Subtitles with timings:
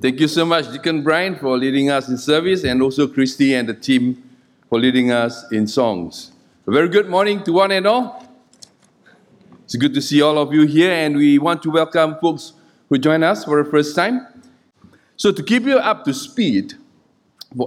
[0.00, 3.68] Thank you so much, Deacon Brian, for leading us in service, and also Christy and
[3.68, 4.22] the team
[4.70, 6.32] for leading us in songs.
[6.66, 8.26] A very good morning to one and all.
[9.64, 12.54] It's good to see all of you here, and we want to welcome folks
[12.88, 14.26] who join us for the first time.
[15.18, 16.72] So, to keep you up to speed,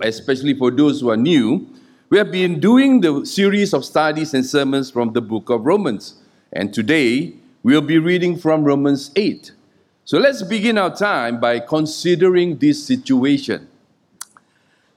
[0.02, 1.68] especially for those who are new,
[2.10, 6.16] we have been doing the series of studies and sermons from the book of Romans.
[6.52, 9.52] And today, we'll be reading from Romans 8.
[10.10, 13.68] So let's begin our time by considering this situation.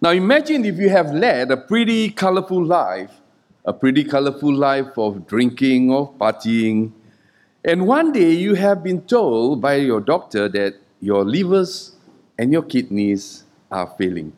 [0.00, 3.10] Now, imagine if you have led a pretty colorful life,
[3.66, 6.92] a pretty colorful life of drinking, of partying,
[7.62, 11.94] and one day you have been told by your doctor that your livers
[12.38, 14.32] and your kidneys are failing.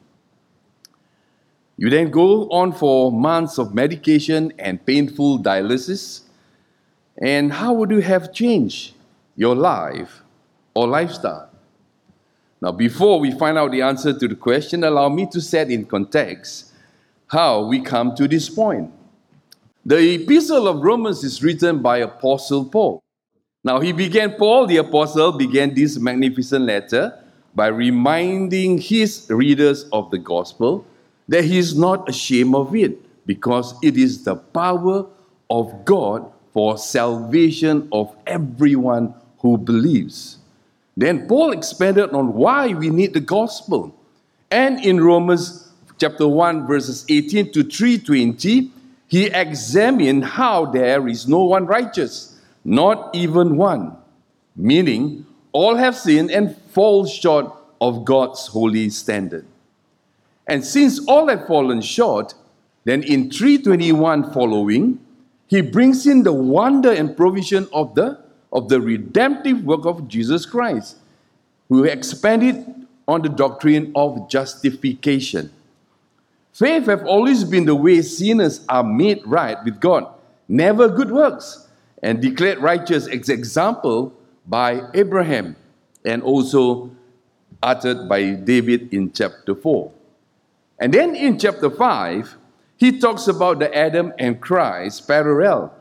[1.77, 6.23] You then go on for months of medication and painful dialysis.
[7.23, 8.95] And how would you have changed
[9.37, 10.24] your life
[10.75, 11.51] or lifestyle?
[12.61, 15.85] Now, before we find out the answer to the question, allow me to set in
[15.85, 16.73] context
[17.27, 18.91] how we come to this point.
[19.85, 23.03] The epistle of Romans is written by Apostle Paul.
[23.63, 27.19] Now, he began, Paul the apostle began this magnificent letter
[27.55, 30.87] by reminding his readers of the gospel
[31.29, 35.07] that he is not ashamed of it because it is the power
[35.51, 40.39] of God for salvation of everyone who believes.
[40.97, 43.95] Then Paul expanded on why we need the gospel.
[44.51, 48.71] And in Romans chapter 1 verses 18 to 320,
[49.09, 53.97] he examined how there is no one righteous, not even one,
[54.57, 59.47] meaning all have sinned and fall short of God's holy standard.
[60.47, 62.35] And since all have fallen short,
[62.85, 64.99] then in 321 following,
[65.47, 68.19] he brings in the wonder and provision of the,
[68.55, 70.97] of the redemptive work of Jesus Christ,
[71.69, 72.65] who expanded
[73.07, 75.53] on the doctrine of justification.
[76.53, 80.07] Faith have always been the way sinners are made right with God,
[80.49, 81.69] never good works,
[82.03, 84.13] and declared righteous as example
[84.47, 85.57] by Abraham
[86.05, 86.91] and also
[87.63, 89.91] uttered by David in chapter 4.
[90.79, 92.37] And then in chapter 5,
[92.77, 95.73] he talks about the Adam and Christ parallel.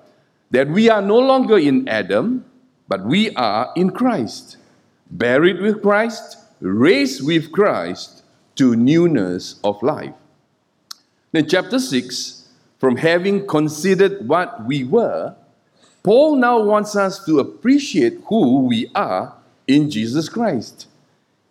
[0.52, 2.46] That we are no longer in Adam,
[2.94, 4.58] but we are in Christ.
[5.10, 8.22] Buried with Christ, raised with Christ
[8.54, 10.14] to newness of life.
[11.32, 15.34] Then, chapter 6, from having considered what we were,
[16.04, 20.86] Paul now wants us to appreciate who we are in Jesus Christ.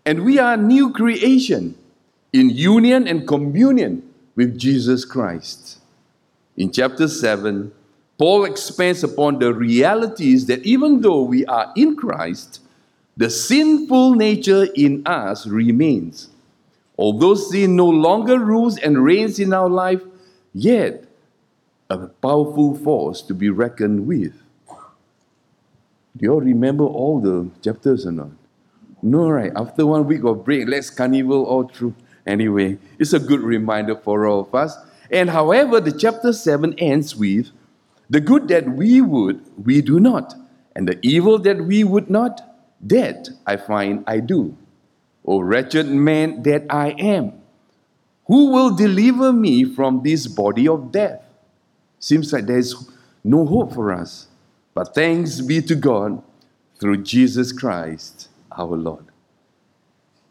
[0.06, 1.74] And we are new creation
[2.32, 5.80] in union and communion with Jesus Christ.
[6.56, 7.72] In chapter 7,
[8.22, 12.60] Paul expands upon the realities that even though we are in Christ,
[13.16, 16.28] the sinful nature in us remains.
[16.96, 20.02] Although sin no longer rules and reigns in our life,
[20.54, 21.04] yet
[21.90, 24.40] a powerful force to be reckoned with.
[24.68, 28.30] Do you all remember all the chapters or not?
[29.02, 29.50] No, right?
[29.56, 31.96] After one week of break, let's carnival all through.
[32.24, 34.76] Anyway, it's a good reminder for all of us.
[35.10, 37.50] And however, the chapter 7 ends with
[38.12, 40.34] the good that we would, we do not,
[40.76, 42.42] and the evil that we would not,
[42.82, 44.54] that I find I do.
[45.24, 47.32] O wretched man that I am,
[48.26, 51.24] who will deliver me from this body of death?
[52.00, 52.74] Seems like there's
[53.24, 54.26] no hope for us.
[54.74, 56.22] But thanks be to God
[56.78, 59.06] through Jesus Christ our Lord.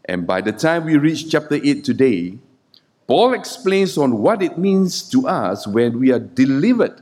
[0.05, 2.37] And by the time we reach chapter 8 today,
[3.07, 7.01] Paul explains on what it means to us when we are delivered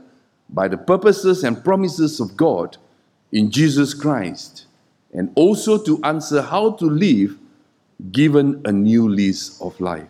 [0.52, 2.76] by the purposes and promises of God
[3.32, 4.66] in Jesus Christ,
[5.12, 7.36] and also to answer how to live
[8.12, 10.08] given a new lease of life.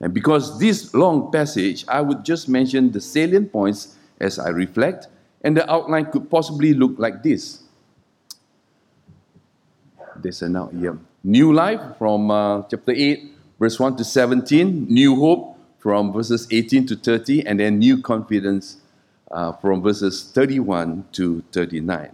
[0.00, 5.08] And because this long passage, I would just mention the salient points as I reflect,
[5.42, 7.62] and the outline could possibly look like this.
[10.16, 10.94] There's a now, yeah.
[11.22, 14.86] New life from uh, chapter 8, verse 1 to 17.
[14.88, 17.46] New hope from verses 18 to 30.
[17.46, 18.78] And then new confidence
[19.30, 22.10] uh, from verses 31 to 39.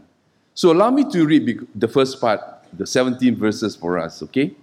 [0.54, 2.40] So allow me to read the first part,
[2.72, 4.54] the 17 verses for us, okay?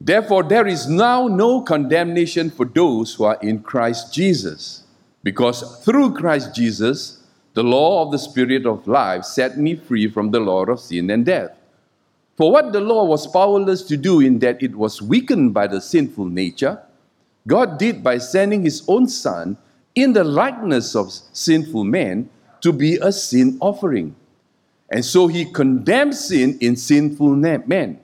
[0.00, 4.82] Therefore, there is now no condemnation for those who are in Christ Jesus,
[5.22, 7.22] because through Christ Jesus,
[7.54, 11.10] the law of the Spirit of life set me free from the law of sin
[11.10, 11.50] and death.
[12.36, 15.80] For what the law was powerless to do in that it was weakened by the
[15.80, 16.82] sinful nature,
[17.46, 19.56] God did by sending his own Son
[19.94, 22.30] in the likeness of sinful men
[22.60, 24.14] to be a sin offering.
[24.90, 27.98] And so he condemns sin in sinful men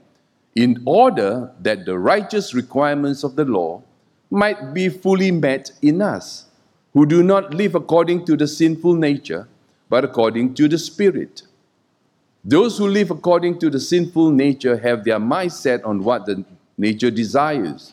[0.55, 3.82] in order that the righteous requirements of the law
[4.31, 6.46] might be fully met in us,
[6.93, 9.46] who do not live according to the sinful nature,
[9.88, 11.43] but according to the Spirit.
[12.44, 16.44] Those who live according to the sinful nature have their mind set on what the
[16.76, 17.93] nature desires.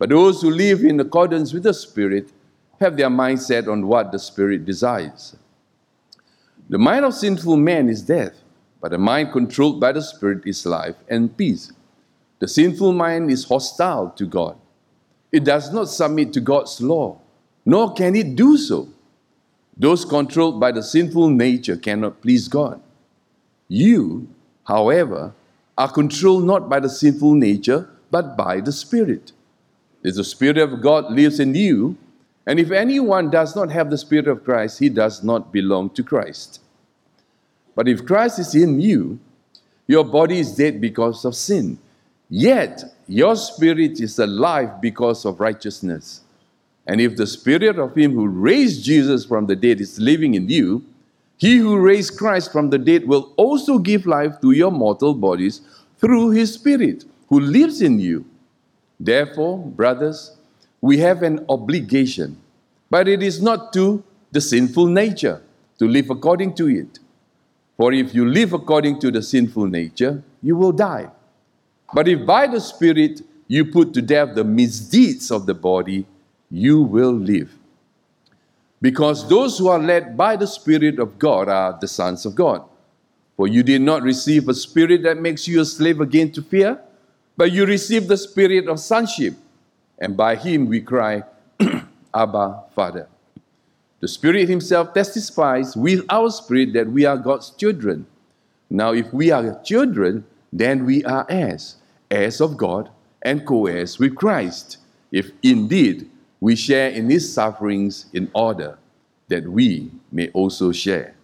[0.00, 2.30] But those who live in accordance with the Spirit
[2.80, 5.36] have their mind set on what the Spirit desires.
[6.70, 8.32] The mind of sinful man is death,
[8.80, 11.70] but the mind controlled by the Spirit is life and peace.
[12.38, 14.56] The sinful mind is hostile to God.
[15.30, 17.18] It does not submit to God's law,
[17.66, 18.88] nor can it do so.
[19.76, 22.80] Those controlled by the sinful nature cannot please God.
[23.68, 24.28] You,
[24.64, 25.34] however,
[25.76, 29.32] are controlled not by the sinful nature, but by the Spirit.
[30.02, 31.96] If the Spirit of God lives in you,
[32.46, 36.02] and if anyone does not have the Spirit of Christ, he does not belong to
[36.02, 36.60] Christ.
[37.74, 39.18] But if Christ is in you,
[39.86, 41.78] your body is dead because of sin,
[42.28, 46.22] yet your spirit is alive because of righteousness.
[46.86, 50.48] And if the Spirit of Him who raised Jesus from the dead is living in
[50.48, 50.84] you,
[51.36, 55.62] he who raised Christ from the dead will also give life to your mortal bodies
[55.98, 58.26] through his Spirit who lives in you.
[59.00, 60.36] Therefore, brothers,
[60.82, 62.36] we have an obligation,
[62.90, 65.42] but it is not to the sinful nature
[65.78, 66.98] to live according to it.
[67.78, 71.08] For if you live according to the sinful nature, you will die.
[71.94, 76.06] But if by the Spirit you put to death the misdeeds of the body,
[76.50, 77.56] you will live.
[78.82, 82.62] Because those who are led by the Spirit of God are the sons of God.
[83.36, 86.78] For you did not receive a spirit that makes you a slave again to fear,
[87.36, 89.34] but you receive the spirit of sonship,
[89.98, 91.22] and by him we cry,
[92.14, 93.08] Abba, Father.
[94.00, 98.06] The Spirit Himself testifies with our spirit that we are God's children.
[98.70, 101.76] Now, if we are children, then we are heirs,
[102.10, 102.88] heirs of God,
[103.20, 104.78] and co heirs with Christ,
[105.12, 106.08] if indeed
[106.40, 108.78] we share in his sufferings in order
[109.28, 111.14] that we may also share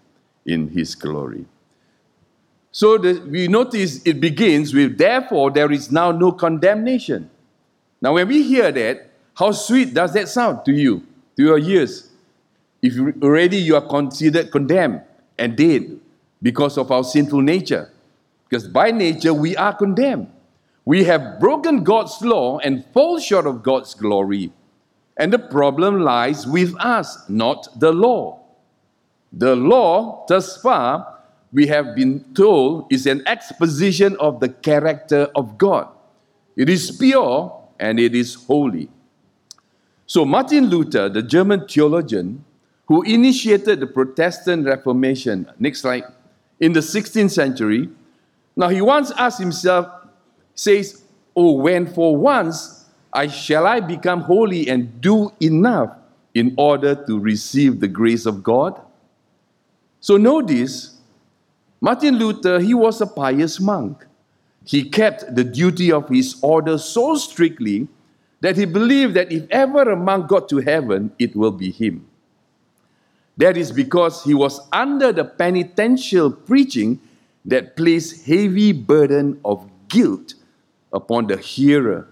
[0.44, 1.46] in his glory.
[2.76, 7.30] So the, we notice it begins with, therefore, there is now no condemnation.
[8.02, 11.02] Now, when we hear that, how sweet does that sound to you,
[11.38, 12.10] to your ears?
[12.82, 15.00] If you, already you are considered condemned
[15.38, 15.98] and dead
[16.42, 17.90] because of our sinful nature.
[18.46, 20.30] Because by nature we are condemned.
[20.84, 24.52] We have broken God's law and fall short of God's glory.
[25.16, 28.42] And the problem lies with us, not the law.
[29.32, 31.15] The law, thus far,
[31.52, 35.88] we have been told, is an exposition of the character of God.
[36.56, 38.88] It is pure and it is holy.
[40.06, 42.44] So, Martin Luther, the German theologian
[42.86, 46.04] who initiated the Protestant Reformation, next slide,
[46.60, 47.88] in the 16th century,
[48.54, 49.88] now he once asked himself,
[50.54, 51.02] says,
[51.34, 55.96] Oh, when for once I shall I become holy and do enough
[56.34, 58.80] in order to receive the grace of God?
[60.00, 60.95] So notice,
[61.80, 64.06] Martin Luther, he was a pious monk.
[64.64, 67.88] He kept the duty of his order so strictly
[68.40, 72.06] that he believed that if ever a monk got to heaven, it will be him.
[73.36, 77.00] That is because he was under the penitential preaching
[77.44, 80.34] that placed heavy burden of guilt
[80.92, 82.08] upon the hearer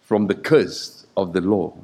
[0.00, 1.76] from the curse of the law.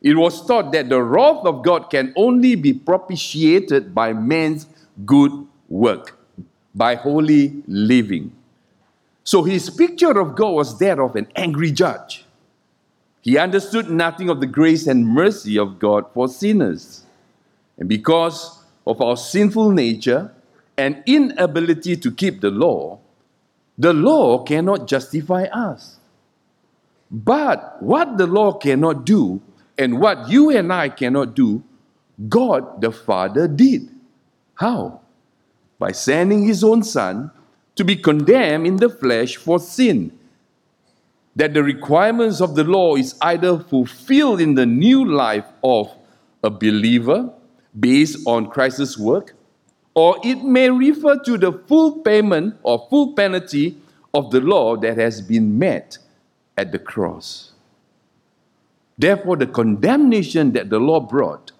[0.00, 4.66] It was taught that the wrath of God can only be propitiated by man's
[5.04, 5.32] good
[5.68, 6.16] work,
[6.74, 8.32] by holy living.
[9.22, 12.24] So his picture of God was that of an angry judge.
[13.22, 17.06] He understood nothing of the grace and mercy of God for sinners.
[17.78, 20.30] And because of our sinful nature
[20.76, 22.98] and inability to keep the law,
[23.78, 25.98] the law cannot justify us.
[27.10, 29.40] But what the law cannot do,
[29.78, 31.62] and what you and I cannot do,
[32.28, 33.88] God the Father did.
[34.54, 35.00] How?
[35.78, 37.30] By sending His own Son
[37.76, 40.16] to be condemned in the flesh for sin.
[41.36, 45.90] That the requirements of the law is either fulfilled in the new life of
[46.42, 47.32] a believer
[47.78, 49.34] based on Christ's work,
[49.94, 53.78] or it may refer to the full payment or full penalty
[54.12, 55.98] of the law that has been met
[56.56, 57.52] at the cross.
[58.96, 61.50] Therefore, the condemnation that the law brought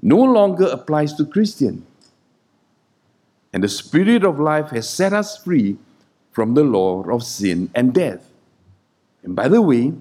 [0.00, 1.86] no longer applies to Christian.
[3.52, 5.76] And the Spirit of life has set us free
[6.30, 8.30] from the law of sin and death.
[9.22, 9.92] And by the way,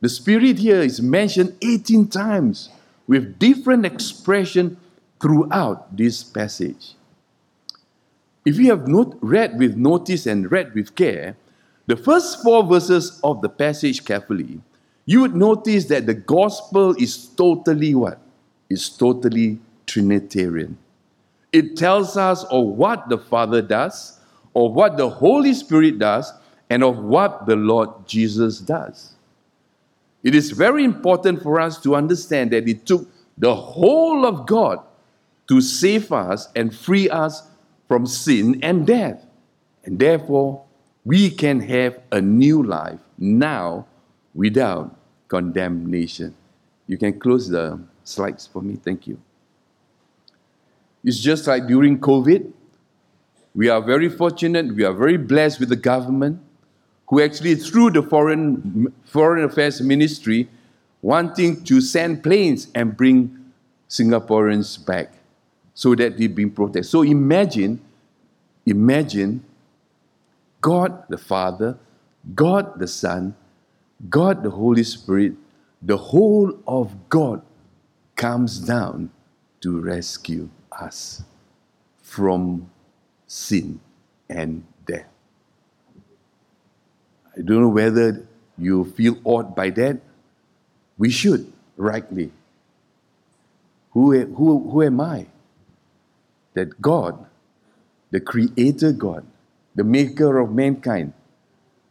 [0.00, 2.68] the Spirit here is mentioned 18 times
[3.06, 4.76] with different expression
[5.20, 6.94] throughout this passage.
[8.44, 11.34] if you have not read with notice and read with care,
[11.86, 14.60] the first four verses of the passage carefully,
[15.06, 18.18] you would notice that the gospel is totally what?
[18.68, 20.76] It's totally Trinitarian.
[21.54, 24.18] It tells us of what the Father does,
[24.56, 26.32] of what the Holy Spirit does,
[26.68, 29.14] and of what the Lord Jesus does.
[30.24, 33.06] It is very important for us to understand that it took
[33.38, 34.80] the whole of God
[35.46, 37.46] to save us and free us
[37.86, 39.24] from sin and death.
[39.84, 40.64] And therefore,
[41.04, 43.86] we can have a new life now
[44.34, 44.96] without
[45.28, 46.34] condemnation.
[46.88, 48.74] You can close the slides for me.
[48.74, 49.20] Thank you.
[51.04, 52.50] It's just like during COVID.
[53.54, 56.40] We are very fortunate, we are very blessed with the government
[57.06, 60.48] who actually, through the Foreign, Foreign Affairs Ministry,
[61.02, 63.52] wanting to send planes and bring
[63.88, 65.12] Singaporeans back
[65.74, 66.86] so that they've been protected.
[66.86, 67.80] So imagine,
[68.64, 69.44] imagine
[70.60, 71.76] God the Father,
[72.34, 73.36] God the Son,
[74.08, 75.34] God the Holy Spirit,
[75.82, 77.42] the whole of God
[78.16, 79.10] comes down
[79.60, 80.48] to rescue
[80.80, 81.22] us
[82.02, 82.70] from
[83.26, 83.80] sin
[84.28, 85.08] and death.
[87.36, 88.26] I don't know whether
[88.56, 90.00] you feel awed by that.
[90.96, 92.30] We should, rightly.
[93.92, 95.26] Who, who, who am I?
[96.54, 97.26] that God,
[98.10, 99.26] the Creator God,
[99.74, 101.12] the Maker of mankind,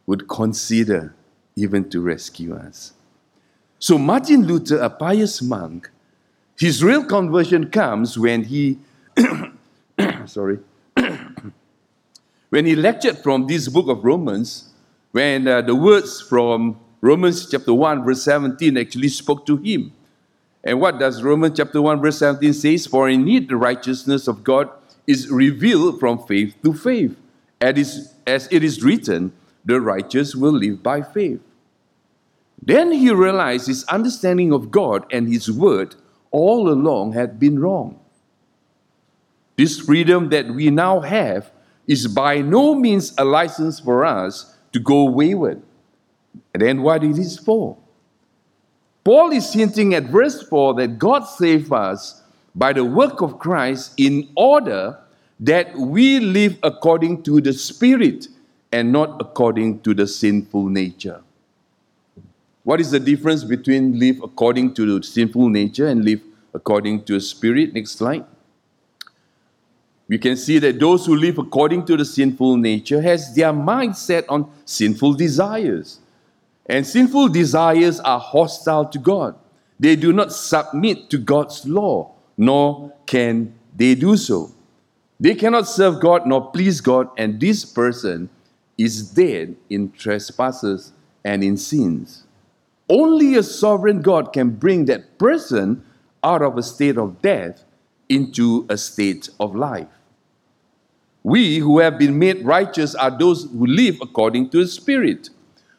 [0.05, 1.13] would consider
[1.55, 2.93] even to rescue us.
[3.77, 5.91] So, Martin Luther, a pious monk,
[6.57, 8.77] his real conversion comes when he,
[10.25, 10.59] sorry,
[12.49, 14.69] when he lectured from this book of Romans,
[15.11, 19.91] when uh, the words from Romans chapter 1, verse 17 actually spoke to him.
[20.63, 22.87] And what does Romans chapter 1 verse 17 says?
[22.87, 24.69] For indeed the righteousness of God
[25.05, 27.17] is revealed from faith to faith.
[27.59, 29.33] As it is written,
[29.65, 31.41] the righteous will live by faith.
[32.61, 35.95] Then he realized his understanding of God and his word
[36.33, 37.99] all along had been wrong.
[39.55, 41.51] This freedom that we now have
[41.87, 45.61] is by no means a license for us to go wayward.
[46.53, 47.77] And then what it is for?
[49.03, 52.23] Paul is hinting at verse 4 that God saved us
[52.55, 54.97] by the work of Christ in order
[55.39, 58.27] that we live according to the Spirit
[58.71, 61.21] and not according to the sinful nature.
[62.63, 66.21] What is the difference between live according to the sinful nature and live
[66.53, 67.73] according to the Spirit?
[67.73, 68.25] Next slide.
[70.07, 73.97] We can see that those who live according to the sinful nature has their mind
[73.97, 75.99] set on sinful desires.
[76.65, 79.35] And sinful desires are hostile to God.
[79.79, 84.51] They do not submit to God's law, nor can they do so.
[85.19, 88.29] They cannot serve God nor please God, and this person
[88.77, 90.93] is dead in trespasses
[91.23, 92.23] and in sins.
[92.89, 95.83] Only a sovereign God can bring that person
[96.23, 97.63] out of a state of death
[98.09, 99.87] into a state of life.
[101.23, 105.29] We who have been made righteous are those who live according to the Spirit.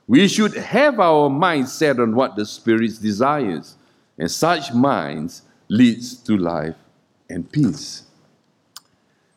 [0.07, 3.77] We should have our minds set on what the Spirit desires,
[4.19, 6.77] and such minds leads to life
[7.29, 8.05] and peace.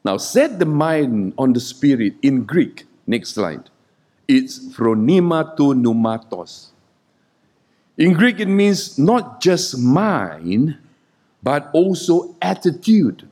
[0.06, 2.86] Now, set the mind on the Spirit in Greek.
[3.06, 3.70] Next slide.
[4.28, 6.70] It's phronema to pneumatos.
[7.98, 10.77] In Greek, it means not just mind,
[11.42, 13.27] but also attitude.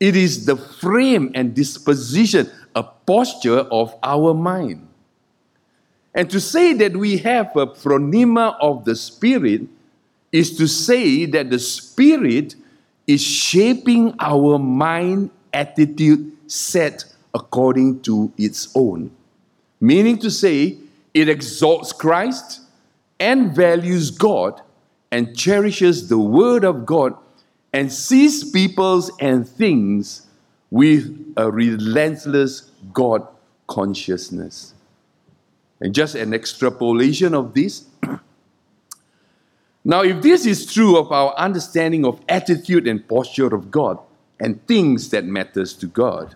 [0.00, 4.86] It is the frame and disposition, a posture of our mind.
[6.14, 9.62] And to say that we have a phronema of the Spirit
[10.32, 12.54] is to say that the Spirit
[13.06, 19.10] is shaping our mind attitude set according to its own.
[19.80, 20.78] Meaning to say,
[21.12, 22.60] it exalts Christ
[23.20, 24.60] and values God
[25.10, 27.14] and cherishes the Word of God
[27.72, 30.26] and sees peoples and things
[30.70, 33.26] with a relentless God
[33.66, 34.74] consciousness.
[35.80, 37.84] And just an extrapolation of this.
[39.84, 43.98] now, if this is true of our understanding of attitude and posture of God
[44.40, 46.34] and things that matters to God,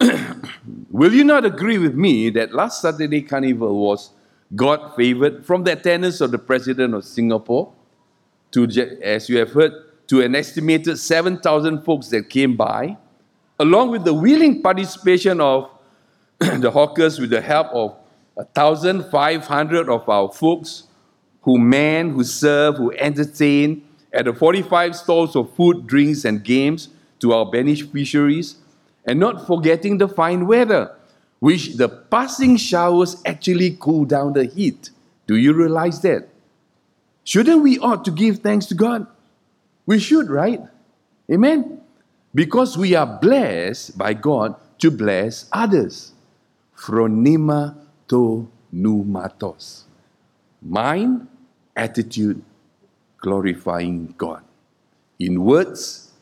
[0.90, 4.10] will you not agree with me that last Saturday Carnival was
[4.54, 7.72] God favored from the attendance of the President of Singapore
[8.52, 8.64] to,
[9.02, 9.72] as you have heard,
[10.08, 12.96] to an estimated 7,000 folks that came by,
[13.58, 15.70] along with the willing participation of
[16.38, 17.96] the hawkers with the help of
[18.34, 20.84] 1,500 of our folks
[21.42, 26.88] who man, who serve, who entertain at the 45 stalls of food, drinks, and games
[27.20, 28.56] to our banished fisheries,
[29.06, 30.94] and not forgetting the fine weather,
[31.42, 34.90] which the passing showers actually cool down the heat.
[35.26, 36.28] Do you realize that?
[37.24, 39.08] Shouldn't we ought to give thanks to God?
[39.84, 40.60] We should, right?
[41.28, 41.80] Amen.
[42.32, 46.12] Because we are blessed by God to bless others.
[46.76, 47.74] Phronema
[48.06, 49.82] to pneumatos.
[50.62, 51.26] Mind,
[51.74, 52.40] attitude,
[53.18, 54.44] glorifying God.
[55.18, 56.12] In words,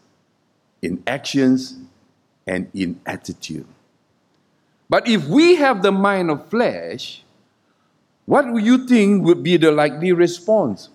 [0.81, 1.77] in actions,
[2.47, 3.67] and in attitude.
[4.91, 7.23] But if we have the mind of flesh,
[8.27, 10.89] what do you think would be the likely response?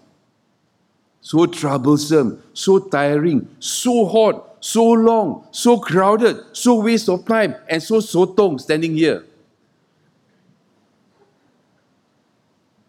[1.21, 7.81] So troublesome, so tiring, so hot, so long, so crowded, so waste of time, and
[7.81, 9.23] so sotong standing here.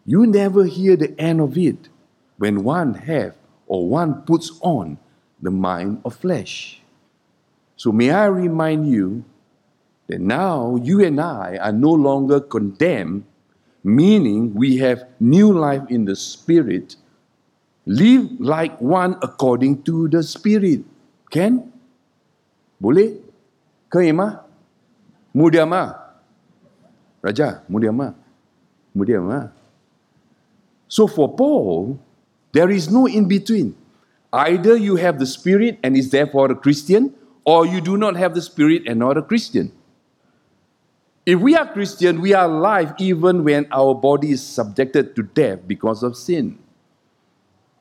[0.05, 1.87] You never hear the end of it
[2.37, 3.35] when one have
[3.65, 4.97] or one puts on
[5.41, 6.81] the mind of flesh.
[7.77, 9.23] So may I remind you
[10.07, 13.25] that now you and I are no longer condemned,
[13.83, 16.95] meaning we have new life in the spirit.
[17.85, 20.83] Live like one according to the spirit.
[21.29, 21.71] Can?
[22.81, 23.17] Boleh?
[25.35, 25.93] Mudia mah?
[27.21, 27.61] Raja?
[27.69, 29.49] Mudia mah?
[30.87, 31.99] So for Paul,
[32.53, 33.75] there is no in between.
[34.33, 37.13] Either you have the Spirit and is therefore a Christian,
[37.45, 39.71] or you do not have the Spirit and not a Christian.
[41.27, 45.59] If we are Christian, we are alive even when our body is subjected to death
[45.67, 46.57] because of sin.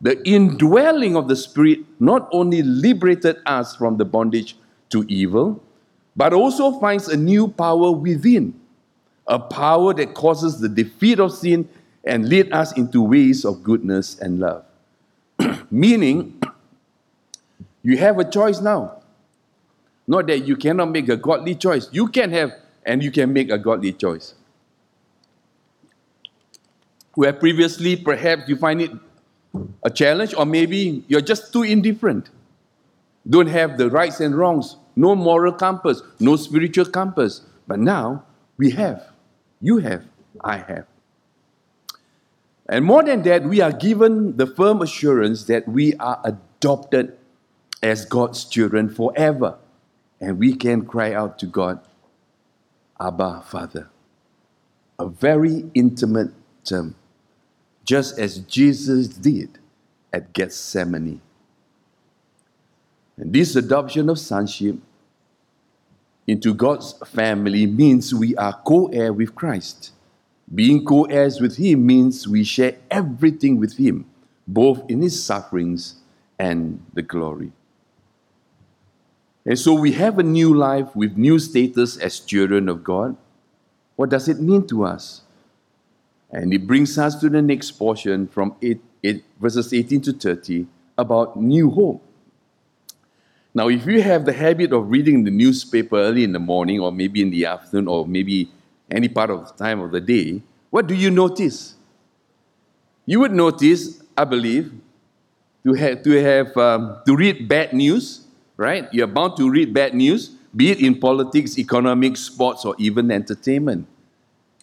[0.00, 4.56] The indwelling of the Spirit not only liberated us from the bondage
[4.88, 5.62] to evil,
[6.16, 8.52] but also finds a new power within,
[9.28, 11.68] a power that causes the defeat of sin
[12.02, 14.64] and lead us into ways of goodness and love.
[15.70, 16.42] Meaning,
[17.84, 19.02] you have a choice now.
[20.08, 21.88] Not that you cannot make a godly choice.
[21.92, 24.34] You can have and you can make a godly choice.
[27.14, 28.90] Where previously perhaps you find it
[29.82, 32.30] a challenge, or maybe you're just too indifferent.
[33.28, 37.42] Don't have the rights and wrongs, no moral compass, no spiritual compass.
[37.66, 38.24] But now
[38.56, 39.10] we have.
[39.60, 40.04] You have.
[40.40, 40.86] I have.
[42.68, 47.16] And more than that, we are given the firm assurance that we are adopted
[47.82, 49.56] as God's children forever.
[50.20, 51.80] And we can cry out to God,
[53.00, 53.90] Abba, Father.
[54.98, 56.30] A very intimate
[56.64, 56.94] term,
[57.84, 59.58] just as Jesus did
[60.12, 61.20] at Gethsemane.
[63.16, 64.76] And this adoption of sonship
[66.26, 69.92] into God's family means we are co heir with Christ.
[70.52, 74.06] Being co heirs with Him means we share everything with Him,
[74.46, 75.96] both in His sufferings
[76.38, 77.52] and the glory.
[79.46, 83.16] And so we have a new life with new status as children of God.
[83.94, 85.22] What does it mean to us?
[86.32, 90.66] And it brings us to the next portion from 8, 8, verses 18 to 30
[90.98, 92.02] about new hope.
[93.54, 96.90] Now, if you have the habit of reading the newspaper early in the morning, or
[96.90, 98.50] maybe in the afternoon, or maybe
[98.90, 101.74] any part of the time of the day, what do you notice?
[103.06, 104.72] You would notice, I believe,
[105.64, 108.25] to have to have um, to read bad news,
[108.56, 108.88] right?
[108.92, 113.86] You're bound to read bad news, be it in politics, economics, sports, or even entertainment.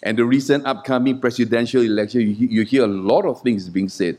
[0.02, 4.18] And the recent upcoming presidential election, you, you hear a lot of things being said.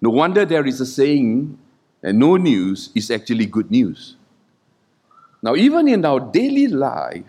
[0.00, 1.58] No wonder there is a saying,
[2.02, 4.16] and no news is actually good news.
[5.42, 7.24] Now, even in our daily life,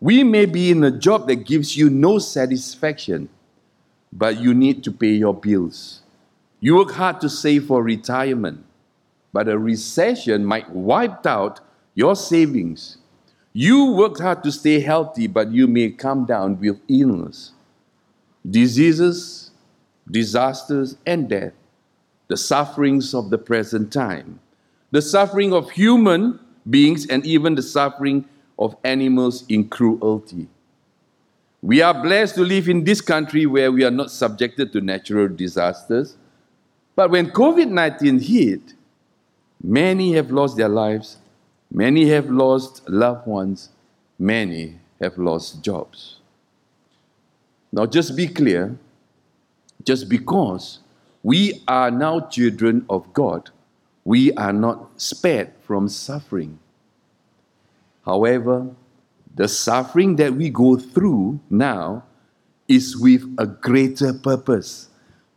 [0.00, 3.28] we may be in a job that gives you no satisfaction,
[4.12, 6.02] but you need to pay your bills.
[6.60, 8.64] You work hard to save for retirement,
[9.32, 11.60] but a recession might wipe out
[11.94, 12.98] your savings.
[13.52, 17.52] You worked hard to stay healthy, but you may come down with illness,
[18.48, 19.50] diseases,
[20.10, 21.52] disasters, and death,
[22.28, 24.40] the sufferings of the present time,
[24.90, 26.38] the suffering of human
[26.68, 28.24] beings, and even the suffering
[28.58, 30.48] of animals in cruelty.
[31.62, 35.28] We are blessed to live in this country where we are not subjected to natural
[35.28, 36.16] disasters.
[36.94, 38.74] But when COVID 19 hit,
[39.62, 41.18] many have lost their lives,
[41.70, 43.70] many have lost loved ones,
[44.18, 46.16] many have lost jobs.
[47.72, 48.76] Now, just be clear
[49.84, 50.80] just because
[51.22, 53.50] we are now children of God,
[54.04, 56.58] we are not spared from suffering.
[58.04, 58.68] However,
[59.34, 62.04] the suffering that we go through now
[62.66, 64.88] is with a greater purpose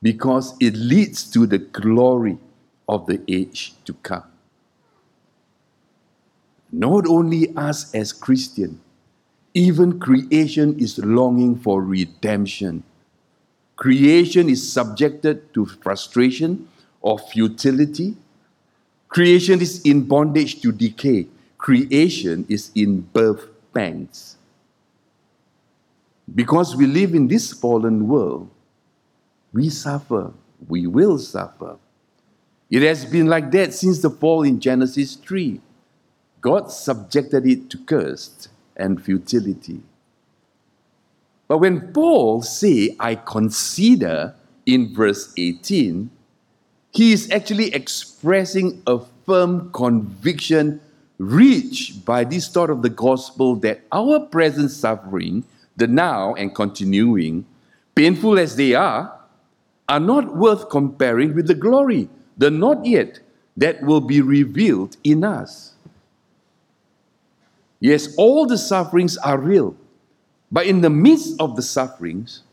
[0.02, 2.38] because it leads to the glory
[2.92, 4.26] of the age to come.
[6.72, 8.80] not only us as Christian,
[9.54, 12.84] even creation is longing for redemption.
[13.76, 16.68] Creation is subjected to frustration
[17.02, 18.16] or futility.
[19.10, 21.28] Creation is in bondage to decay.
[21.58, 24.38] Creation is in birth pangs.
[26.34, 28.50] Because we live in this fallen world,
[29.54, 30.32] we suffer.
[30.68, 31.78] We will suffer.
[32.72, 35.60] It has been like that since the fall in Genesis 3.
[36.40, 39.82] God subjected it to curse and futility.
[41.50, 46.10] But when Paul say, I consider in verse 18,
[46.94, 50.80] he is actually expressing a firm conviction
[51.18, 55.44] reached by this thought of the gospel that our present suffering,
[55.76, 57.46] the now and continuing,
[57.96, 59.14] painful as they are,
[59.90, 62.08] are not worth comparing with the glory,
[62.38, 63.20] the not yet,
[63.58, 65.74] that will be revealed in us.
[67.80, 69.76] Yes, all the sufferings are real,
[70.52, 72.44] but in the midst of the sufferings,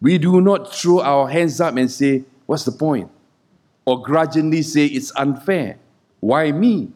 [0.00, 3.10] we do not throw our hands up and say, What's the point?
[3.84, 5.78] Or grudgingly say, It's unfair.
[6.20, 6.90] Why me?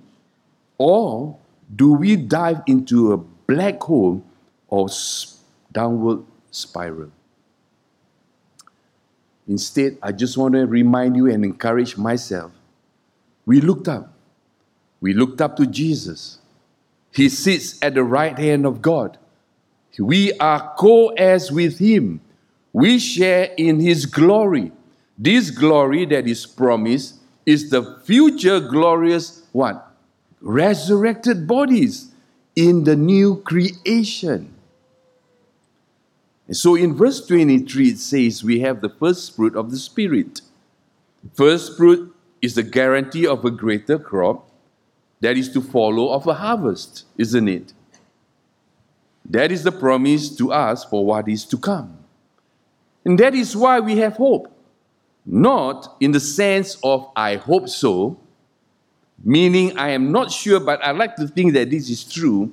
[0.78, 1.36] Or
[1.74, 4.22] do we dive into a black hole
[4.68, 4.88] or
[5.72, 7.10] downward spiral?
[9.48, 12.52] Instead, I just want to remind you and encourage myself.
[13.44, 14.12] We looked up.
[15.00, 16.38] We looked up to Jesus.
[17.12, 19.18] He sits at the right hand of God.
[19.98, 22.20] We are co heirs with Him.
[22.72, 24.72] We share in His glory.
[25.16, 27.14] This glory that is promised
[27.46, 29.90] is the future glorious what?
[30.40, 32.10] Resurrected bodies
[32.54, 34.55] in the new creation.
[36.46, 40.42] And so in verse 23, it says we have the first fruit of the Spirit.
[41.34, 44.48] First fruit is the guarantee of a greater crop
[45.20, 47.72] that is to follow of a harvest, isn't it?
[49.28, 51.98] That is the promise to us for what is to come.
[53.04, 54.52] And that is why we have hope.
[55.24, 58.18] Not in the sense of I hope so,
[59.24, 62.52] meaning I am not sure, but I like to think that this is true,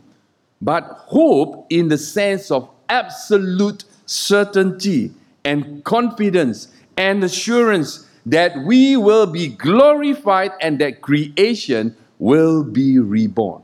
[0.59, 5.11] but hope in the sense of absolute certainty
[5.45, 6.67] and confidence
[6.97, 13.61] and assurance that we will be glorified and that creation will be reborn.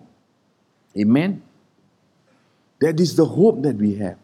[0.98, 1.42] Amen.
[2.82, 4.18] That is the hope that we have.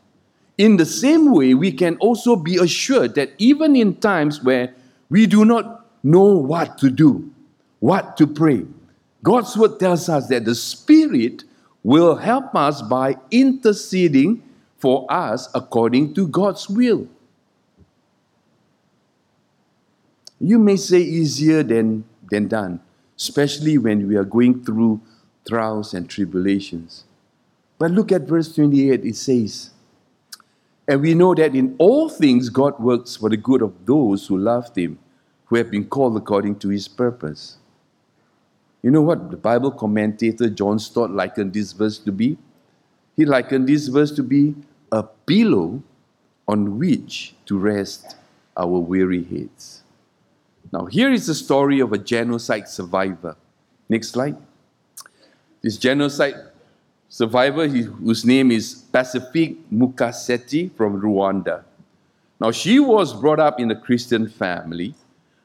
[0.57, 4.73] In the same way, we can also be assured that even in times where
[5.09, 7.29] we do not know what to do,
[7.79, 8.65] what to pray,
[9.21, 11.43] God's word tells us that the Spirit
[11.83, 14.41] will help us by interceding
[14.85, 17.07] for us according to God's will.
[20.39, 22.81] You may say easier than, than done,
[23.17, 25.01] especially when we are going through
[25.49, 27.05] trials and tribulations.
[27.79, 29.71] But look at verse 28, it says,
[30.87, 34.37] And we know that in all things God works for the good of those who
[34.37, 34.99] love Him,
[35.45, 37.57] who have been called according to His purpose.
[38.83, 42.37] You know what the Bible commentator John Stott likened this verse to be?
[43.15, 44.53] He likened this verse to be
[44.91, 45.81] a pillow
[46.47, 48.15] on which to rest
[48.55, 49.83] our weary heads.
[50.71, 53.35] Now, here is the story of a genocide survivor.
[53.89, 54.37] Next slide.
[55.61, 56.35] This genocide
[57.09, 61.63] survivor, whose name is Pacifique Mukaseti from Rwanda.
[62.39, 64.93] Now, she was brought up in a Christian family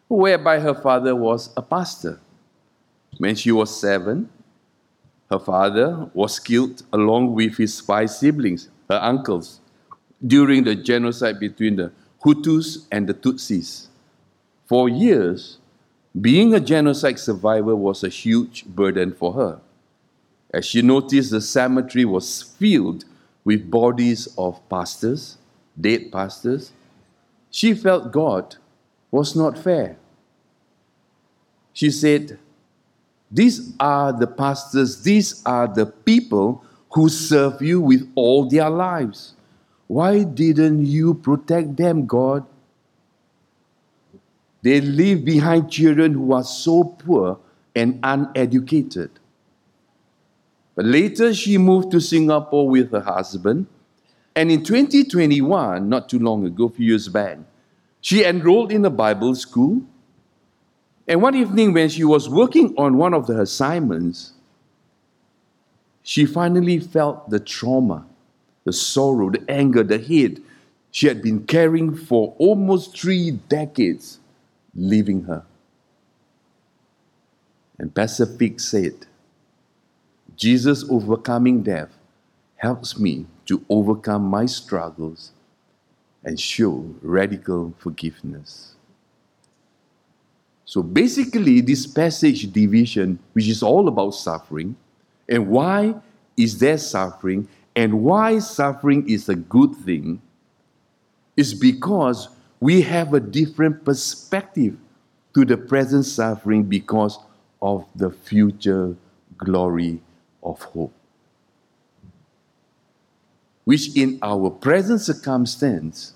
[0.09, 2.21] whereby her father was a pastor.
[3.19, 4.29] When she was seven,
[5.31, 9.61] her father was killed along with his five siblings, her uncles,
[10.27, 11.93] during the genocide between the
[12.25, 13.87] Hutus and the Tutsis.
[14.67, 15.59] For years,
[16.21, 19.61] being a genocide survivor was a huge burden for her.
[20.53, 23.05] As she noticed the cemetery was filled
[23.45, 25.39] with bodies of pastors,
[25.81, 26.73] dead pastors,
[27.51, 28.57] she felt God
[29.11, 29.97] was not fair.
[31.73, 32.39] She said,
[33.31, 39.35] these are the pastors, these are the people who serve you with all their lives.
[39.87, 42.45] Why didn't you protect them, God?
[44.63, 47.39] They leave behind children who are so poor
[47.75, 49.11] and uneducated.
[50.75, 53.67] But later she moved to Singapore with her husband.
[54.37, 57.39] And in 2021, not too long ago, a few years back,
[58.01, 59.83] she enrolled in a Bible school
[61.11, 64.33] and one evening, when she was working on one of the assignments,
[66.03, 68.07] she finally felt the trauma,
[68.65, 70.45] the sorrow, the anger, the hate
[70.91, 74.19] she had been carrying for almost three decades
[74.75, 75.45] leaving her.
[77.79, 79.07] And Pacifique said,
[80.37, 81.97] Jesus overcoming death
[82.57, 85.33] helps me to overcome my struggles
[86.23, 88.75] and show radical forgiveness.
[90.65, 94.77] So basically, this passage division, which is all about suffering,
[95.31, 95.95] and why
[96.37, 100.21] is there suffering, and why suffering is a good thing,
[101.37, 104.77] is because we have a different perspective
[105.33, 107.19] to the present suffering because
[107.63, 108.97] of the future
[109.39, 110.01] glory
[110.43, 110.93] of hope.
[113.65, 116.15] Which in our present circumstance,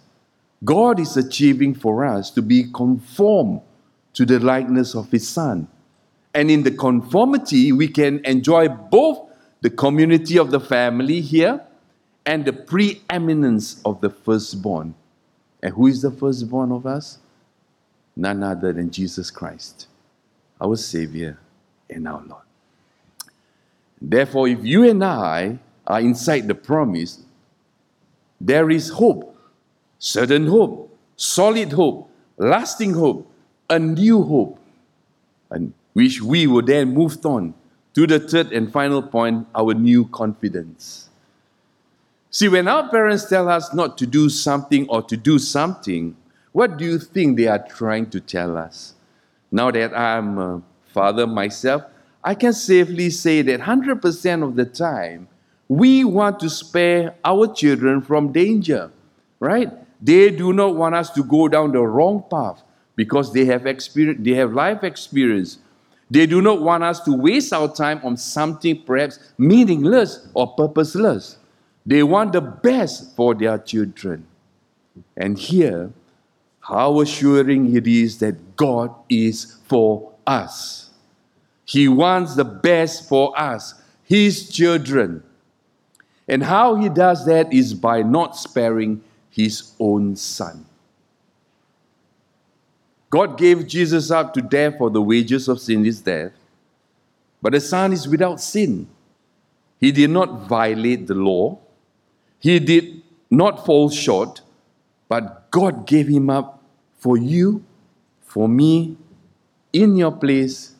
[0.64, 3.61] God is achieving for us to be conformed
[4.14, 5.68] to the likeness of His Son.
[6.34, 11.62] And in the conformity, we can enjoy both the community of the family here
[12.26, 14.94] and the preeminence of the firstborn.
[15.62, 17.18] And who is the firstborn of us?
[18.16, 19.86] None other than Jesus Christ,
[20.60, 21.38] our Savior
[21.88, 22.42] and our Lord.
[24.00, 27.22] Therefore, if you and I are inside the promise,
[28.40, 29.36] there is hope,
[29.98, 33.30] certain hope, solid hope, lasting hope,
[33.70, 34.58] a new hope,
[35.50, 37.54] and which we will then move on
[37.94, 41.09] to the third and final point our new confidence.
[42.30, 46.16] See, when our parents tell us not to do something or to do something,
[46.52, 48.94] what do you think they are trying to tell us?
[49.50, 51.85] Now that I'm a father myself,
[52.22, 55.28] I can safely say that 100% of the time,
[55.68, 58.90] we want to spare our children from danger,
[59.38, 59.70] right?
[60.02, 62.62] They do not want us to go down the wrong path
[62.96, 65.59] because they have experience, they have life experience.
[66.10, 71.38] They do not want us to waste our time on something perhaps meaningless or purposeless.
[71.86, 74.26] They want the best for their children.
[75.16, 75.92] And here,
[76.60, 80.90] how assuring it is that God is for us.
[81.64, 85.22] He wants the best for us, His children.
[86.28, 90.64] And how He does that is by not sparing His own Son.
[93.14, 96.33] God gave Jesus up to death for the wages of sin is death.
[97.40, 98.88] But the Son is without sin.
[99.79, 101.61] He did not violate the law.
[102.40, 104.40] He did not fall short,
[105.09, 106.61] but God gave him up
[106.98, 107.62] for you,
[108.24, 108.96] for me,
[109.72, 110.74] in your place,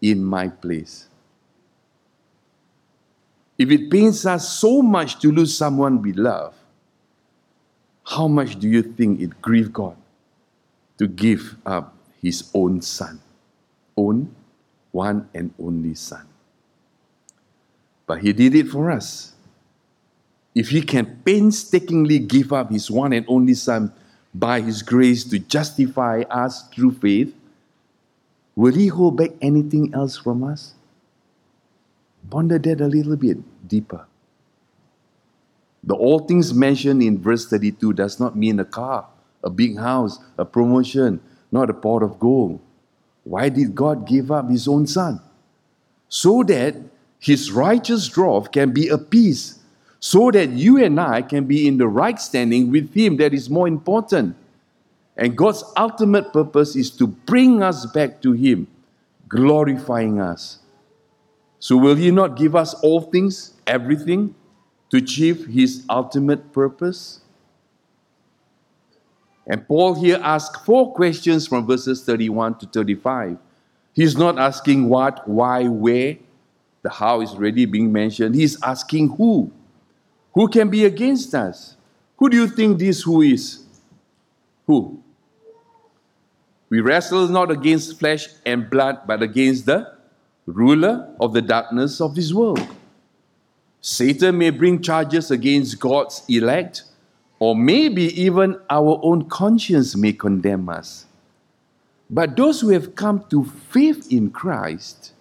[0.00, 1.06] in my place.
[3.58, 6.54] If it pains us so much to lose someone we love,
[8.06, 9.98] how much do you think it grieved God
[10.98, 13.20] to give up his own son?
[13.96, 14.34] Own
[14.92, 16.26] one and only son.
[18.06, 19.34] But he did it for us
[20.58, 23.92] if he can painstakingly give up his one and only Son
[24.34, 27.32] by his grace to justify us through faith,
[28.56, 30.74] will he hold back anything else from us?
[32.28, 34.04] Ponder that a little bit deeper.
[35.84, 39.06] The all things mentioned in verse 32 does not mean a car,
[39.42, 41.20] a big house, a promotion,
[41.52, 42.60] not a pot of gold.
[43.24, 45.20] Why did God give up his own son?
[46.08, 46.76] So that
[47.18, 49.58] his righteous wrath can be appeased
[50.00, 53.16] so that you and I can be in the right standing with Him.
[53.16, 54.36] That is more important.
[55.16, 58.68] And God's ultimate purpose is to bring us back to Him,
[59.28, 60.60] glorifying us.
[61.58, 64.34] So, will He not give us all things, everything,
[64.90, 67.20] to achieve His ultimate purpose?
[69.48, 73.38] And Paul here asks four questions from verses 31 to 35.
[73.94, 76.16] He's not asking what, why, where.
[76.82, 78.34] The how is already being mentioned.
[78.34, 79.50] He's asking who.
[80.34, 81.76] Who can be against us?
[82.18, 83.64] Who do you think this who is?
[84.66, 85.02] Who?
[86.70, 89.96] We wrestle not against flesh and blood, but against the
[90.46, 92.66] ruler of the darkness of this world.
[93.80, 96.84] Satan may bring charges against God's elect,
[97.38, 101.06] or maybe even our own conscience may condemn us.
[102.10, 105.12] But those who have come to faith in Christ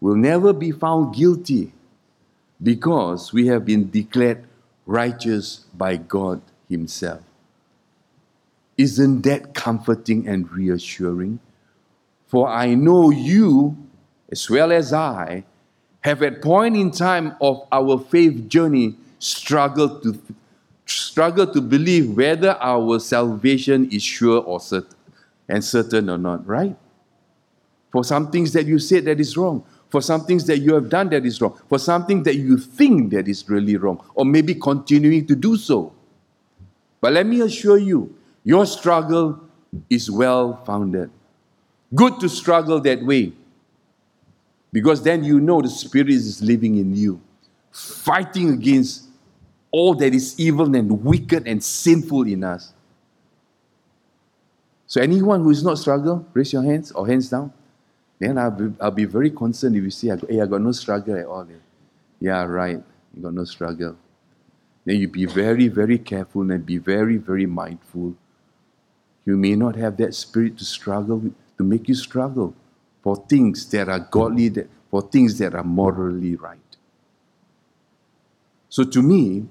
[0.00, 1.72] will never be found guilty
[2.62, 4.44] because we have been declared
[4.86, 7.22] righteous by God Himself.
[8.76, 11.38] Isn't that comforting and reassuring?
[12.26, 13.76] For I know you,
[14.30, 15.44] as well as I,
[16.00, 20.20] have at point in time of our faith journey struggled to
[21.14, 24.98] struggle to believe whether our salvation is sure or certain
[25.48, 26.76] and certain or not, right?
[27.92, 30.88] For some things that you said that is wrong for some things that you have
[30.88, 34.52] done that is wrong, for something that you think that is really wrong, or maybe
[34.52, 35.92] continuing to do so.
[37.00, 39.38] But let me assure you, your struggle
[39.88, 41.10] is well founded.
[41.94, 43.34] Good to struggle that way.
[44.72, 47.20] Because then you know the Spirit is living in you,
[47.70, 49.04] fighting against
[49.74, 52.72] all that is evil and wicked and sinful in us.
[54.86, 57.52] So, anyone who is not struggle, raise your hands or hands down.
[58.20, 61.16] Then I'll be, I'll be very concerned if you say, hey, I got no struggle
[61.16, 61.48] at all.
[62.20, 62.80] Yeah, right.
[63.16, 63.96] You got no struggle.
[64.84, 68.14] Then you be very, very careful and be very, very mindful.
[69.24, 71.20] You may not have that spirit to struggle,
[71.58, 72.54] to make you struggle
[73.02, 74.52] for things that are godly,
[74.88, 76.60] for things that are morally right.
[78.68, 79.48] So to me,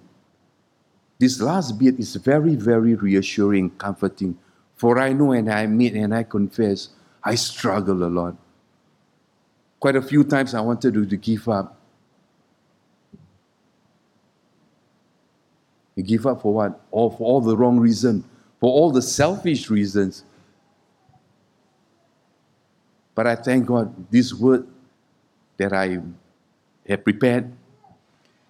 [1.23, 4.37] this last bit is very, very reassuring, comforting.
[4.75, 6.89] For I know and I admit and I confess,
[7.23, 8.35] I struggle a lot.
[9.79, 11.77] Quite a few times I wanted to, to give up.
[15.95, 16.81] You give up for what?
[16.91, 18.25] All for all the wrong reason,
[18.59, 20.25] for all the selfish reasons.
[23.15, 24.67] But I thank God this word
[25.55, 26.01] that I
[26.89, 27.49] have prepared,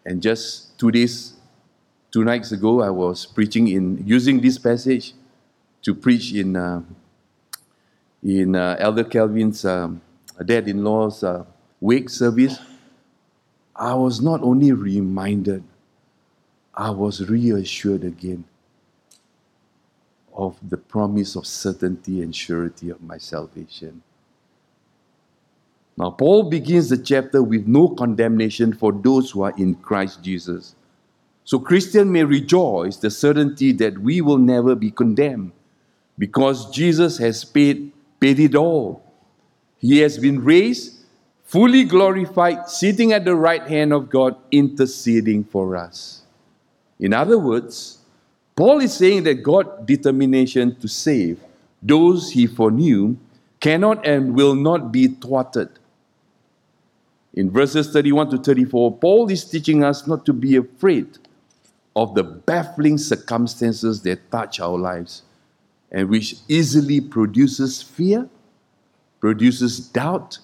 [0.03, 1.33] and just two days,
[2.13, 5.13] two nights ago, I was preaching in using this passage
[5.81, 6.83] to preach in uh,
[8.21, 9.99] in uh, Elder Calvin's um,
[10.45, 11.43] dad-in-law's uh,
[11.81, 12.59] wake service.
[13.75, 15.63] I was not only reminded
[16.75, 18.45] I was reassured again
[20.33, 24.01] of the promise of certainty and surety of my salvation.
[25.97, 30.75] Now, Paul begins the chapter with no condemnation for those who are in Christ Jesus.
[31.45, 35.51] So, Christian may rejoice the certainty that we will never be condemned
[36.17, 39.03] because Jesus has paid, paid it all.
[39.77, 41.03] He has been raised,
[41.43, 46.21] fully glorified, sitting at the right hand of God, interceding for us.
[46.99, 47.97] In other words,
[48.55, 51.39] Paul is saying that God's determination to save
[51.81, 53.17] those he foreknew
[53.59, 55.69] cannot and will not be thwarted.
[57.33, 61.17] In verses 31 to 34, Paul is teaching us not to be afraid
[61.95, 65.23] of the baffling circumstances that touch our lives
[65.91, 68.27] and which easily produces fear,
[69.19, 70.39] produces doubt,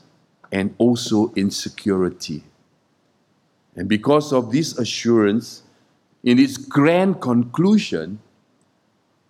[0.52, 2.44] and also insecurity.
[3.76, 5.64] And because of this assurance,
[6.24, 8.20] in its grand conclusion,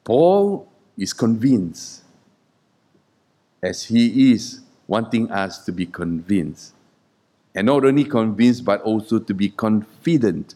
[0.03, 2.03] Paul is convinced,
[3.61, 6.73] as he is wanting us to be convinced.
[7.55, 10.55] And not only convinced, but also to be confident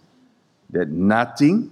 [0.73, 1.71] that nothing,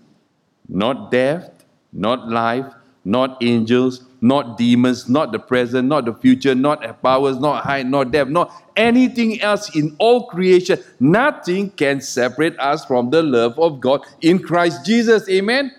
[0.70, 7.02] not death, not life, not angels, not demons, not the present, not the future, not
[7.02, 10.80] powers, not height, not depth, not anything else in all creation.
[11.00, 15.28] Nothing can separate us from the love of God in Christ Jesus.
[15.30, 15.72] Amen.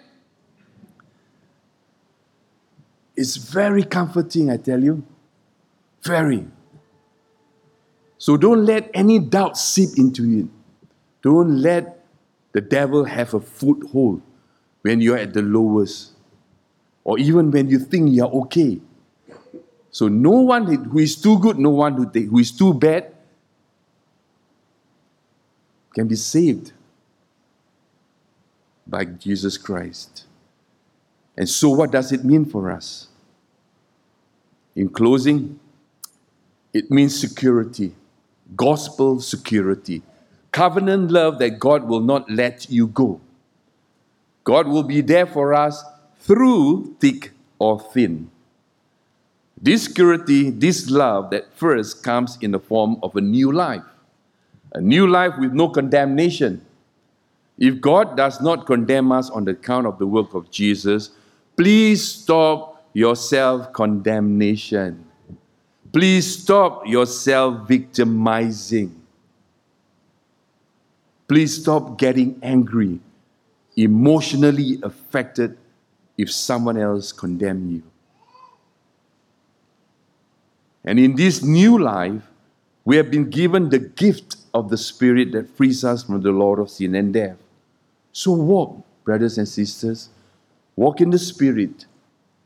[3.14, 5.04] It's very comforting, I tell you.
[6.02, 6.46] Very.
[8.18, 10.50] So don't let any doubt seep into you.
[11.22, 12.01] Don't let
[12.52, 14.22] the devil have a foothold
[14.82, 16.12] when you're at the lowest
[17.04, 18.80] or even when you think you're okay.
[19.90, 23.12] So, no one who is too good, no one who is too bad
[25.94, 26.72] can be saved
[28.86, 30.24] by Jesus Christ.
[31.36, 33.08] And so, what does it mean for us?
[34.74, 35.60] In closing,
[36.72, 37.94] it means security,
[38.56, 40.02] gospel security,
[40.52, 43.20] covenant love that God will not let you go.
[44.44, 45.82] God will be there for us
[46.20, 48.30] through thick or thin.
[49.60, 53.84] This security, this love that first comes in the form of a new life,
[54.74, 56.64] a new life with no condemnation.
[57.58, 61.10] If God does not condemn us on account of the work of Jesus,
[61.56, 65.04] please stop your self condemnation.
[65.92, 69.01] Please stop your self victimizing.
[71.32, 73.00] Please stop getting angry,
[73.74, 75.56] emotionally affected
[76.18, 77.82] if someone else condemn you.
[80.84, 82.20] And in this new life,
[82.84, 86.58] we have been given the gift of the Spirit that frees us from the Lord
[86.58, 87.38] of sin and death.
[88.12, 90.10] So walk, brothers and sisters,
[90.76, 91.86] walk in the Spirit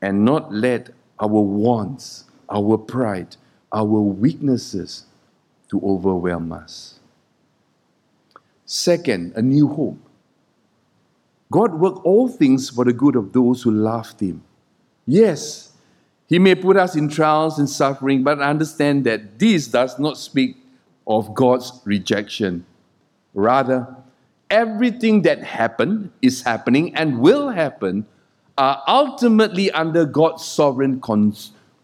[0.00, 3.34] and not let our wants, our pride,
[3.72, 5.06] our weaknesses
[5.70, 6.95] to overwhelm us.
[8.66, 9.98] Second, a new hope.
[11.50, 14.42] God worked all things for the good of those who loved Him.
[15.06, 15.72] Yes,
[16.28, 20.56] He may put us in trials and suffering, but understand that this does not speak
[21.06, 22.66] of God's rejection.
[23.32, 23.86] Rather,
[24.50, 28.06] everything that happened, is happening, and will happen
[28.58, 31.36] are ultimately under God's sovereign con-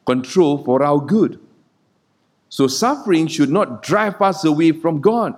[0.06, 1.38] control for our good.
[2.48, 5.36] So suffering should not drive us away from God,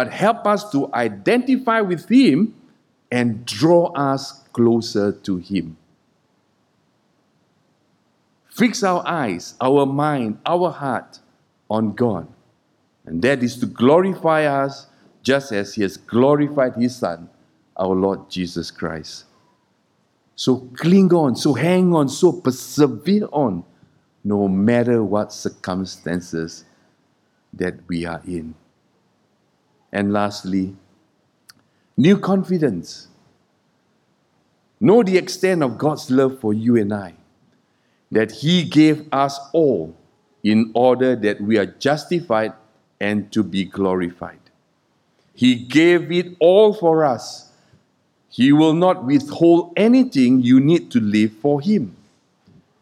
[0.00, 2.54] but help us to identify with Him
[3.10, 5.76] and draw us closer to Him.
[8.48, 11.18] Fix our eyes, our mind, our heart
[11.68, 12.26] on God.
[13.04, 14.86] And that is to glorify us
[15.22, 17.28] just as He has glorified His Son,
[17.76, 19.26] our Lord Jesus Christ.
[20.34, 23.64] So cling on, so hang on, so persevere on
[24.24, 26.64] no matter what circumstances
[27.52, 28.54] that we are in.
[29.92, 30.76] And lastly,
[31.96, 33.08] new confidence.
[34.80, 37.14] Know the extent of God's love for you and I,
[38.10, 39.94] that He gave us all
[40.42, 42.54] in order that we are justified
[42.98, 44.38] and to be glorified.
[45.34, 47.50] He gave it all for us.
[48.28, 51.96] He will not withhold anything you need to live for Him.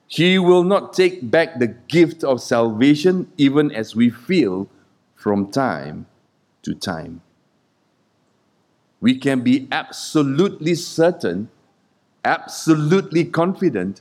[0.06, 4.68] He will not take back the gift of salvation even as we feel
[5.16, 6.06] from time
[6.62, 7.20] to time.
[9.00, 11.50] We can be absolutely certain,
[12.24, 14.00] absolutely confident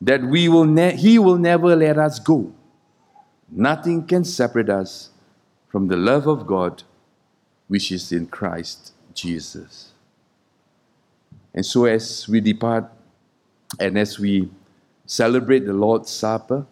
[0.00, 2.52] that we will ne- He will never let us go.
[3.50, 5.10] Nothing can separate us
[5.68, 6.82] from the love of God
[7.66, 9.92] which is in Christ Jesus.
[11.54, 12.90] And so, as we depart
[13.78, 14.50] and as we
[15.06, 16.66] celebrate the Lord's Supper,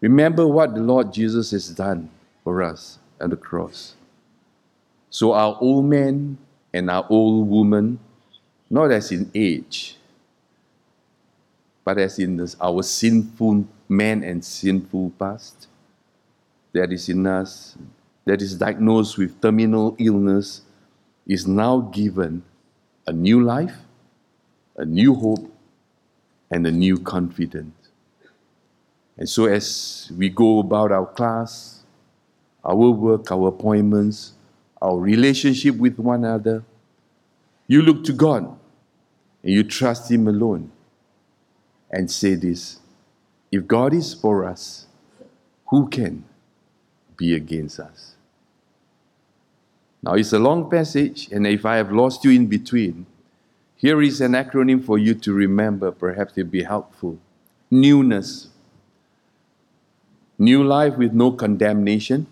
[0.00, 2.10] remember what the Lord Jesus has done
[2.44, 3.94] for us at the cross.
[5.10, 6.38] So, our old man
[6.72, 7.98] and our old woman,
[8.70, 9.96] not as in age,
[11.84, 15.66] but as in this, our sinful man and sinful past
[16.72, 17.76] that is in us,
[18.24, 20.62] that is diagnosed with terminal illness,
[21.26, 22.42] is now given
[23.06, 23.76] a new life,
[24.76, 25.52] a new hope,
[26.50, 27.74] and a new confidence.
[29.16, 31.81] And so, as we go about our class,
[32.64, 34.32] our work, our appointments,
[34.80, 36.64] our relationship with one another,
[37.66, 38.44] you look to God
[39.42, 40.70] and you trust Him alone
[41.90, 42.80] and say this
[43.50, 44.86] if God is for us,
[45.68, 46.24] who can
[47.16, 48.16] be against us?
[50.02, 53.06] Now, it's a long passage, and if I have lost you in between,
[53.76, 57.18] here is an acronym for you to remember, perhaps it'll be helpful.
[57.70, 58.48] Newness.
[60.38, 62.26] New life with no condemnation,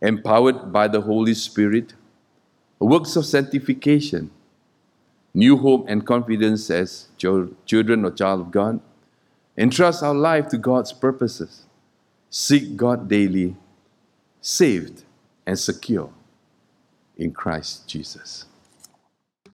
[0.00, 1.94] empowered by the Holy Spirit,
[2.78, 4.30] works of sanctification,
[5.34, 8.80] new hope and confidence as children or child of God,
[9.56, 11.66] entrust our life to God's purposes,
[12.30, 13.56] seek God daily,
[14.40, 15.04] saved
[15.46, 16.10] and secure
[17.16, 18.47] in Christ Jesus.